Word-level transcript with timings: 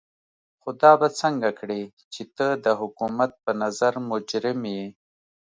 خو 0.61 0.69
دا 0.81 0.91
به 0.99 1.07
څنګه 1.21 1.49
کړې 1.59 1.81
چې 2.13 2.23
ته 2.37 2.47
د 2.65 2.67
حکومت 2.81 3.31
په 3.43 3.51
نظر 3.63 3.93
مجرم 4.11 4.59
يې. 4.75 4.85